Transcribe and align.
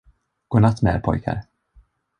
Godnatt 0.47 0.81
med 0.83 0.91
er 0.95 1.01
pojkar! 1.09 1.41